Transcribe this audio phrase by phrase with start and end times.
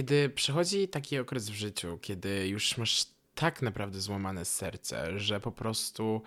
[0.00, 5.52] kiedy przychodzi taki okres w życiu, kiedy już masz tak naprawdę złamane serce, że po
[5.52, 6.22] prostu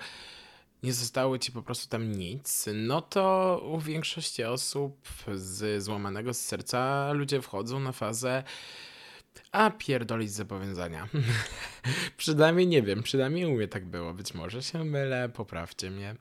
[0.84, 7.14] nie zostało ci po prostu tam nic, no to u większości osób z złamanego serca
[7.14, 8.44] ludzie wchodzą na fazę
[9.52, 11.08] a pierdolić zobowiązania.
[12.18, 14.14] przynajmniej nie wiem, przynajmniej u mnie tak było.
[14.14, 16.16] Być może się mylę, poprawcie mnie.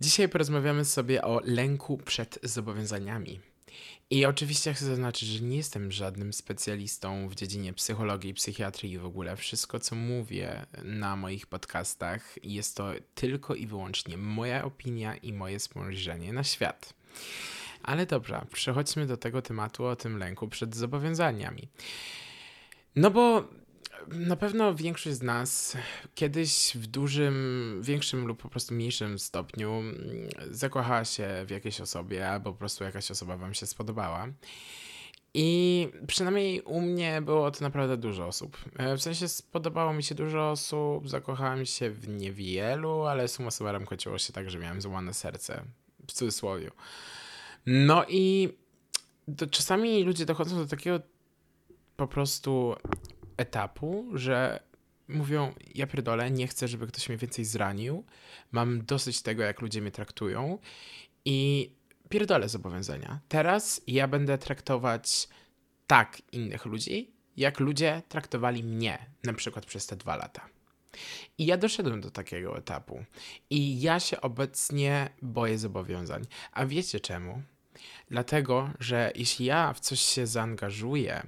[0.00, 3.53] Dzisiaj porozmawiamy sobie o lęku przed zobowiązaniami.
[4.10, 9.04] I oczywiście chcę zaznaczyć, że nie jestem żadnym specjalistą w dziedzinie psychologii, psychiatrii i w
[9.04, 9.36] ogóle.
[9.36, 15.60] Wszystko, co mówię na moich podcastach, jest to tylko i wyłącznie moja opinia i moje
[15.60, 16.94] spojrzenie na świat.
[17.82, 21.68] Ale dobra, przechodźmy do tego tematu o tym lęku przed zobowiązaniami.
[22.96, 23.48] No bo
[24.08, 25.76] na pewno większość z nas
[26.14, 29.82] kiedyś w dużym, większym lub po prostu mniejszym stopniu
[30.50, 34.28] zakochała się w jakiejś osobie, albo po prostu jakaś osoba wam się spodobała.
[35.34, 38.58] I przynajmniej u mnie było to naprawdę dużo osób.
[38.76, 43.86] E, w sensie spodobało mi się dużo osób, zakochałem się w niewielu, ale suma summarum
[43.86, 45.64] chodziło się tak, że miałem złamane serce.
[46.08, 46.70] W cudzysłowie.
[47.66, 48.48] No i
[49.50, 51.00] czasami ludzie dochodzą do takiego
[51.96, 52.76] po prostu
[53.36, 54.60] etapu, że
[55.08, 58.04] mówią, ja pierdolę, nie chcę, żeby ktoś mnie więcej zranił,
[58.52, 60.58] mam dosyć tego, jak ludzie mnie traktują
[61.24, 61.70] i
[62.08, 63.20] pierdolę zobowiązania.
[63.28, 65.28] Teraz ja będę traktować
[65.86, 70.48] tak innych ludzi, jak ludzie traktowali mnie, na przykład przez te dwa lata.
[71.38, 73.04] I ja doszedłem do takiego etapu.
[73.50, 76.24] I ja się obecnie boję zobowiązań.
[76.52, 77.42] A wiecie czemu?
[78.10, 81.22] Dlatego, że jeśli ja w coś się zaangażuję,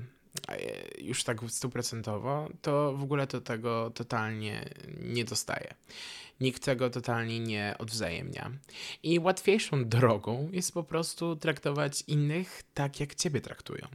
[0.99, 4.65] już tak stuprocentowo, to w ogóle to tego totalnie
[5.01, 5.75] nie dostaję
[6.41, 8.51] nikt tego totalnie nie odwzajemnia.
[9.03, 13.87] I łatwiejszą drogą jest po prostu traktować innych tak, jak ciebie traktują.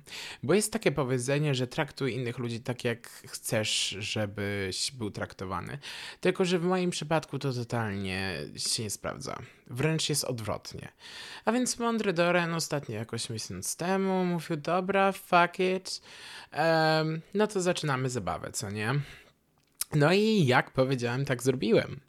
[0.43, 5.77] Bo jest takie powiedzenie, że traktuj innych ludzi tak, jak chcesz, żebyś był traktowany.
[6.21, 9.39] Tylko, że w moim przypadku to totalnie się nie sprawdza.
[9.67, 10.91] Wręcz jest odwrotnie.
[11.45, 16.01] A więc mądry Doren ostatnio jakoś miesiąc temu mówił, dobra, fuck it,
[17.33, 18.93] no to zaczynamy zabawę, co nie?
[19.95, 21.99] No i jak powiedziałem, tak zrobiłem.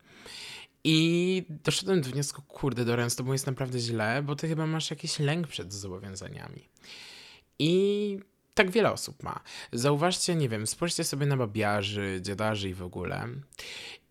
[0.85, 4.91] I doszedłem do wniosku, kurde, Dorian, z tobą jest naprawdę źle, bo ty chyba masz
[4.91, 6.69] jakiś lęk przed zobowiązaniami.
[7.59, 8.19] I
[8.55, 9.41] tak wiele osób ma.
[9.73, 13.29] Zauważcie, nie wiem, spójrzcie sobie na babiarzy, dziadarzy i w ogóle.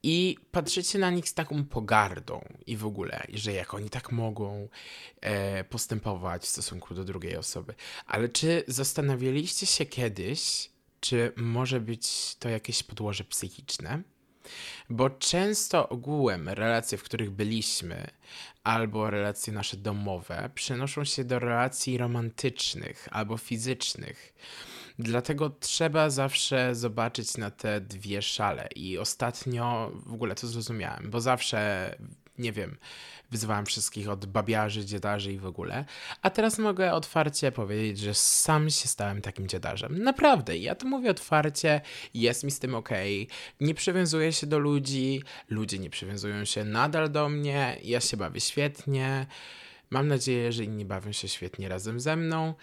[0.03, 4.67] I patrzycie na nich z taką pogardą i w ogóle, że jak oni tak mogą
[5.21, 7.73] e, postępować w stosunku do drugiej osoby.
[8.05, 10.69] Ale czy zastanawialiście się kiedyś,
[10.99, 14.01] czy może być to jakieś podłoże psychiczne?
[14.89, 18.07] Bo często ogółem relacje, w których byliśmy,
[18.63, 24.33] albo relacje nasze domowe, przenoszą się do relacji romantycznych albo fizycznych.
[24.99, 28.69] Dlatego trzeba zawsze zobaczyć na te dwie szale.
[28.75, 31.95] I ostatnio w ogóle to zrozumiałem, bo zawsze,
[32.37, 32.77] nie wiem,
[33.31, 35.85] wyzywałem wszystkich od babiarzy, dziedarzy i w ogóle.
[36.21, 40.03] A teraz mogę otwarcie powiedzieć, że sam się stałem takim dziedarzem.
[40.03, 41.81] Naprawdę, ja to mówię otwarcie,
[42.13, 42.89] jest mi z tym ok.
[43.59, 48.39] Nie przywiązuję się do ludzi, ludzie nie przywiązują się nadal do mnie, ja się bawię
[48.39, 49.25] świetnie.
[49.89, 52.53] Mam nadzieję, że inni bawią się świetnie razem ze mną.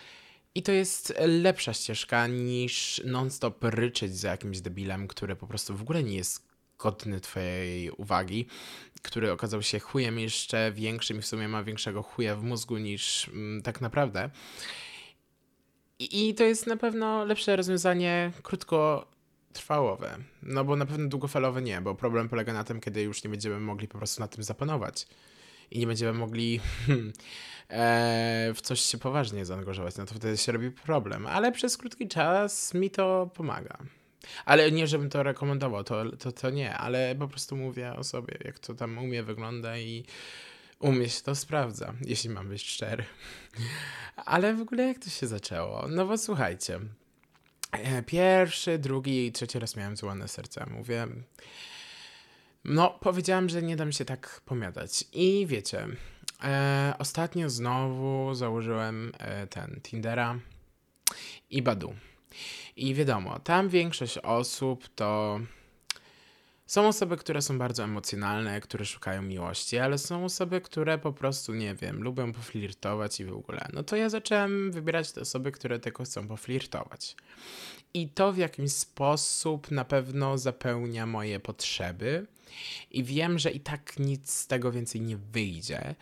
[0.59, 5.83] I to jest lepsza ścieżka niż non-stop ryczeć za jakimś debilem, który po prostu w
[5.83, 6.49] ogóle nie jest
[6.79, 8.47] godny twojej uwagi,
[9.03, 13.29] który okazał się chujem jeszcze większym i w sumie ma większego chuja w mózgu niż
[13.29, 14.31] mm, tak naprawdę.
[15.99, 20.19] I, I to jest na pewno lepsze rozwiązanie krótkotrwałowe.
[20.43, 23.61] No bo na pewno długofalowe nie, bo problem polega na tym, kiedy już nie będziemy
[23.61, 25.07] mogli po prostu na tym zapanować.
[25.71, 26.61] I nie będziemy mogli
[27.69, 31.27] e, w coś się poważnie zaangażować, no to wtedy się robi problem.
[31.27, 33.79] Ale przez krótki czas mi to pomaga.
[34.45, 38.39] Ale nie, żebym to rekomendował, to, to, to nie, ale po prostu mówię o sobie,
[38.45, 40.05] jak to tam u mnie wygląda i
[40.79, 43.05] u mnie się to sprawdza, jeśli mam być szczery.
[44.17, 45.89] Ale w ogóle jak to się zaczęło?
[45.89, 46.81] No bo słuchajcie,
[47.73, 50.67] e, pierwszy, drugi i trzeci raz miałem złane serce.
[50.71, 51.07] Mówię,
[52.65, 55.05] no powiedziałam, że nie dam się tak pomiadać.
[55.13, 55.87] I wiecie,
[56.45, 60.39] e, ostatnio znowu założyłem e, ten Tindera
[61.51, 61.95] i Badu.
[62.77, 65.41] I wiadomo, tam większość osób to
[66.69, 71.55] są osoby, które są bardzo emocjonalne, które szukają miłości, ale są osoby, które po prostu,
[71.55, 73.69] nie wiem, lubią poflirtować i w ogóle.
[73.73, 77.17] No to ja zacząłem wybierać te osoby, które tylko chcą poflirtować.
[77.95, 82.27] I to w jakiś sposób na pewno zapełnia moje potrzeby,
[82.91, 85.95] I wiem, że i tak nic z tego więcej nie wyjdzie,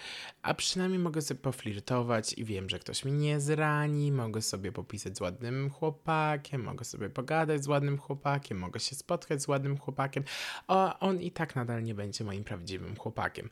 [0.43, 5.17] a przynajmniej mogę sobie poflirtować i wiem, że ktoś mnie nie zrani, mogę sobie popisać
[5.17, 10.25] z ładnym chłopakiem, mogę sobie pogadać z ładnym chłopakiem, mogę się spotkać z ładnym chłopakiem,
[10.67, 13.51] a on i tak nadal nie będzie moim prawdziwym chłopakiem.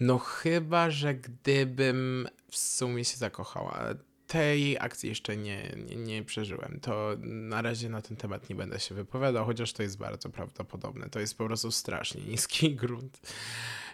[0.00, 3.94] No chyba, że gdybym w sumie się zakochała
[4.34, 6.78] tej akcji jeszcze nie, nie, nie, przeżyłem.
[6.82, 11.10] To na razie na ten temat nie będę się wypowiadał, chociaż to jest bardzo prawdopodobne.
[11.10, 13.20] To jest po prostu strasznie niski grunt,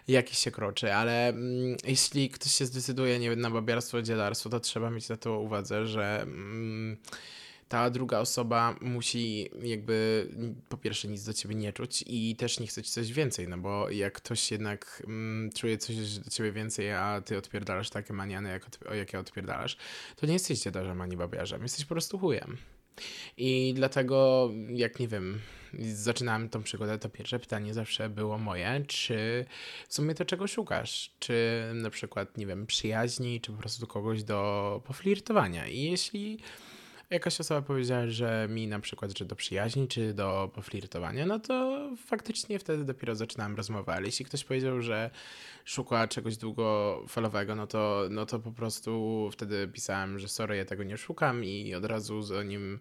[0.07, 4.89] jaki się kroczy, ale mm, jeśli ktoś się zdecyduje nie na babiarstwo, dzielarstwo, to trzeba
[4.89, 6.97] mieć na to uwadze, że mm,
[7.71, 10.27] ta druga osoba musi jakby
[10.69, 13.57] po pierwsze nic do ciebie nie czuć i też nie chce ci coś więcej, no
[13.57, 18.49] bo jak ktoś jednak mm, czuje coś do ciebie więcej, a ty odpierdalasz takie maniany,
[18.49, 19.77] jak, jakie odpierdalasz,
[20.15, 22.57] to nie jesteś dziadarzem ani babiarzem, jesteś po prostu chujem.
[23.37, 25.39] I dlatego, jak nie wiem,
[25.93, 29.45] zaczynałem tą przygodę, to pierwsze pytanie zawsze było moje, czy
[29.87, 31.11] w sumie to czego szukasz?
[31.19, 35.67] Czy na przykład, nie wiem, przyjaźni, czy po prostu kogoś do poflirtowania?
[35.67, 36.39] I jeśli
[37.11, 41.89] jakaś osoba powiedziała, że mi na przykład, że do przyjaźni czy do poflirtowania, no to
[42.05, 45.09] faktycznie wtedy dopiero zaczynałem rozmowę, ale jeśli ktoś powiedział, że
[45.65, 50.83] szuka czegoś długofalowego, no to, no to po prostu wtedy pisałem, że sorry, ja tego
[50.83, 52.79] nie szukam i od razu zanim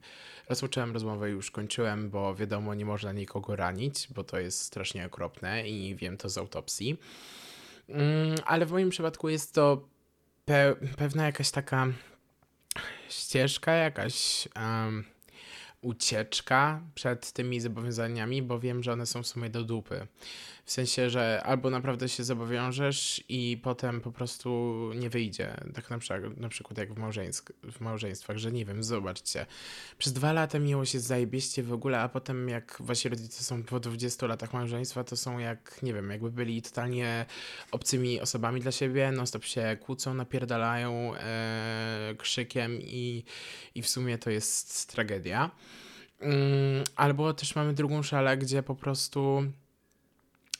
[0.48, 5.68] rozpocząłem rozmowę już kończyłem, bo wiadomo, nie można nikogo ranić, bo to jest strasznie okropne
[5.68, 7.00] i wiem to z autopsji.
[7.88, 9.88] Mm, ale w moim przypadku jest to
[10.44, 11.86] pe pewna jakaś taka
[13.08, 15.04] ścieżka, jakaś um,
[15.82, 20.06] ucieczka przed tymi zobowiązaniami, bo wiem, że one są w sumie do dupy.
[20.64, 25.54] W sensie, że albo naprawdę się zobowiążesz i potem po prostu nie wyjdzie.
[25.74, 29.46] Tak na przykład, na przykład jak w, małżeńsk- w małżeństwach, że nie wiem, zobaczcie.
[29.98, 33.80] Przez dwa lata miłość jest zajebieście w ogóle, a potem jak wasi rodzice są po
[33.80, 37.26] 20 latach małżeństwa, to są jak, nie wiem, jakby byli totalnie
[37.70, 43.24] obcymi osobami dla siebie, non stop się kłócą, napierdalają e, krzykiem i,
[43.74, 45.50] i w sumie to jest tragedia.
[46.20, 49.42] Mm, albo też mamy drugą szalę, gdzie po prostu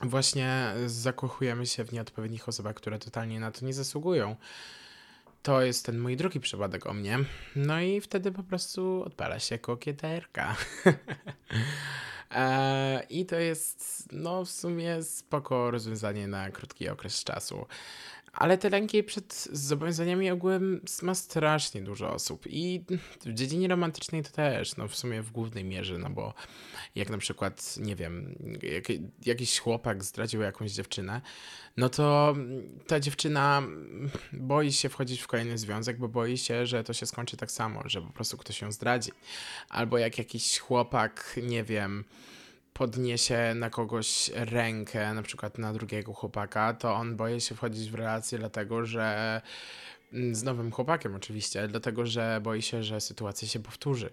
[0.01, 4.37] właśnie zakochujemy się w nieodpowiednich osobach, które totalnie na to nie zasługują.
[5.43, 7.19] To jest ten mój drugi przypadek o mnie.
[7.57, 10.57] No i wtedy po prostu odpala się kokieterka.
[12.31, 17.67] e, I to jest, no, w sumie spoko rozwiązanie na krótki okres czasu.
[18.33, 22.47] Ale te lęki przed zobowiązaniami ogółem ma strasznie dużo osób.
[22.47, 22.85] I
[23.27, 26.35] w dziedzinie romantycznej to też, no w sumie w głównej mierze, no bo
[26.95, 28.85] jak na przykład, nie wiem, jak,
[29.27, 31.21] jakiś chłopak zdradził jakąś dziewczynę,
[31.77, 32.37] no to
[32.87, 33.63] ta dziewczyna
[34.33, 37.83] boi się wchodzić w kolejny związek, bo boi się, że to się skończy tak samo,
[37.87, 39.11] że po prostu ktoś ją zdradzi.
[39.69, 42.05] Albo jak jakiś chłopak, nie wiem,
[42.73, 47.95] podniesie na kogoś rękę, na przykład na drugiego chłopaka, to on boi się wchodzić w
[47.95, 49.41] relację, dlatego że
[50.13, 54.13] mm, z nowym chłopakiem oczywiście, dlatego że boi się, że sytuacja się powtórzy.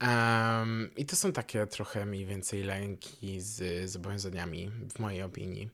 [0.00, 5.70] Um, I to są takie trochę mniej więcej lęki z zobowiązaniami, w mojej opinii.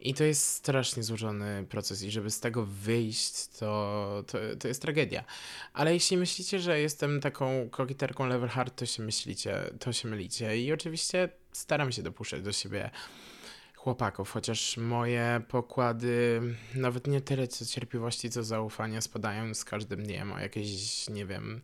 [0.00, 4.82] I to jest strasznie złożony proces i żeby z tego wyjść, to, to, to jest
[4.82, 5.24] tragedia.
[5.72, 10.58] Ale jeśli myślicie, że jestem taką kokiterką level hard, to się myślicie, to się mylicie.
[10.58, 12.90] I oczywiście staram się dopuszczać do siebie
[13.84, 16.40] chłopaków, chociaż moje pokłady
[16.74, 21.60] nawet nie tyle co cierpliwości, co zaufania spadają z każdym dniem o jakieś, nie wiem,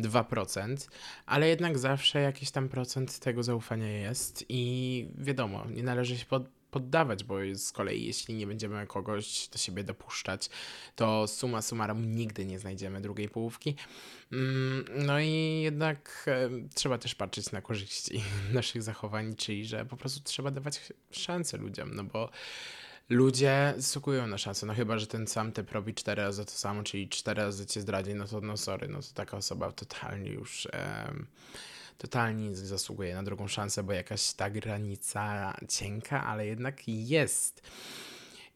[0.00, 0.88] 2%,
[1.26, 6.55] ale jednak zawsze jakiś tam procent tego zaufania jest i wiadomo, nie należy się pod,
[6.70, 10.50] poddawać, bo z kolei jeśli nie będziemy kogoś do siebie dopuszczać,
[10.96, 13.76] to suma summarum nigdy nie znajdziemy drugiej połówki.
[14.32, 19.96] Mm, no i jednak e, trzeba też patrzeć na korzyści naszych zachowań, czyli że po
[19.96, 22.30] prostu trzeba dawać szansę ludziom, no bo
[23.08, 26.82] ludzie zasługują na szansę, no chyba, że ten sam typ robi cztery razy to samo,
[26.82, 30.68] czyli cztery razy cię zdradzi, no to no sorry, no to taka osoba totalnie już
[31.98, 37.62] totalnie zasługuje na drugą szansę, bo jakaś ta granica cienka, ale jednak jest.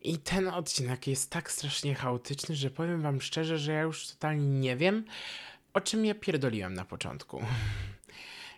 [0.03, 4.47] I ten odcinek jest tak strasznie chaotyczny, że powiem wam szczerze, że ja już totalnie
[4.47, 5.05] nie wiem,
[5.75, 7.43] o czym ja pierdoliłem na początku.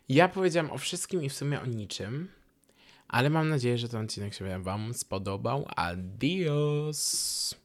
[0.09, 2.29] Ja powiedziałam o wszystkim i w sumie o niczym,
[3.09, 5.67] ale mam nadzieję, że ten odcinek się wam spodobał.
[5.77, 7.62] Adios!